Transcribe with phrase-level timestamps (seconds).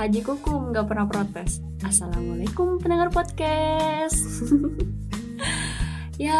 [0.00, 1.60] Haji Kukum gak pernah protes.
[1.84, 4.16] Assalamualaikum pendengar podcast.
[6.20, 6.36] Ya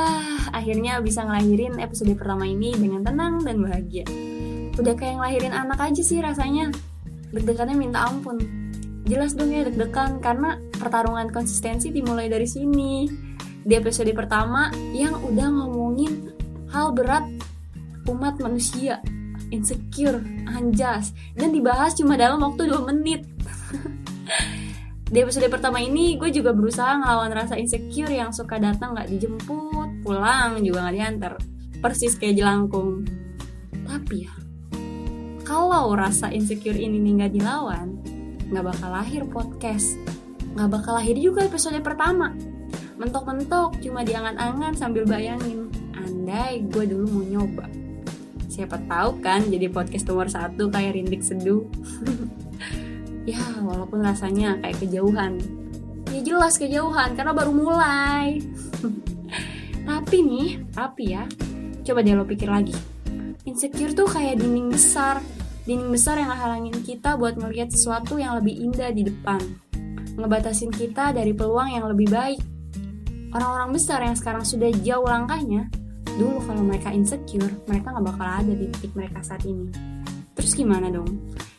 [0.53, 4.05] akhirnya bisa ngelahirin episode pertama ini dengan tenang dan bahagia.
[4.77, 6.69] Udah kayak ngelahirin anak aja sih rasanya.
[7.33, 8.45] Deg-degannya minta ampun.
[9.09, 13.09] Jelas dong ya deg-degan karena pertarungan konsistensi dimulai dari sini.
[13.65, 16.29] Di episode pertama yang udah ngomongin
[16.69, 17.25] hal berat
[18.05, 19.01] umat manusia.
[19.49, 23.40] Insecure, anjas, dan dibahas cuma dalam waktu 2 menit.
[25.11, 30.07] Di episode pertama ini gue juga berusaha ngelawan rasa insecure yang suka datang gak dijemput,
[30.07, 31.33] pulang juga gak diantar.
[31.83, 33.03] Persis kayak jelangkung.
[33.91, 34.35] Tapi ya,
[35.43, 37.99] kalau rasa insecure ini nih gak dilawan,
[38.55, 39.99] gak bakal lahir podcast.
[40.55, 42.31] Gak bakal lahir juga episode pertama.
[42.95, 45.75] Mentok-mentok cuma diangan-angan sambil bayangin.
[45.99, 47.81] Andai gue dulu mau nyoba
[48.61, 51.65] siapa tahu kan jadi podcast nomor satu kayak rindik seduh
[53.29, 55.41] ya walaupun rasanya kayak kejauhan.
[56.11, 58.41] Ya jelas kejauhan karena baru mulai.
[59.89, 61.25] Tapi nih tapi ya
[61.83, 62.77] coba deh lo pikir lagi.
[63.49, 65.19] Insecure tuh kayak dinding besar.
[65.67, 69.41] Dinding besar yang ngehalangin kita buat ngelihat sesuatu yang lebih indah di depan.
[70.15, 72.41] Ngebatasin kita dari peluang yang lebih baik.
[73.35, 75.71] Orang-orang besar yang sekarang sudah jauh langkahnya
[76.19, 79.73] dulu kalau mereka insecure mereka nggak bakal ada di titik mereka saat ini.
[80.37, 81.09] Terus gimana dong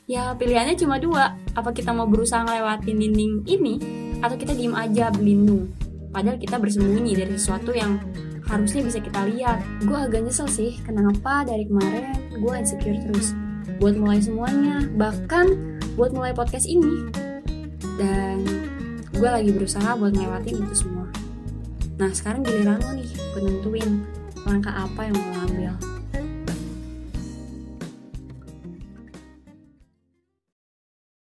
[0.10, 1.36] ya pilihannya cuma dua.
[1.54, 3.76] Apa kita mau berusaha ngelewatin dinding ini
[4.24, 5.70] atau kita diem aja berlindung?
[6.12, 8.00] Padahal kita bersembunyi dari sesuatu yang
[8.48, 9.60] harusnya bisa kita lihat.
[9.84, 13.36] Gue agak nyesel sih kenapa dari kemarin gue insecure terus?
[13.80, 17.12] Buat mulai semuanya bahkan buat mulai podcast ini.
[17.96, 18.44] Dan
[19.12, 21.08] gue lagi berusaha buat ngelewatin itu semua.
[22.02, 23.92] Nah sekarang giliran lo nih penentuin
[24.42, 25.91] langkah apa yang mau ambil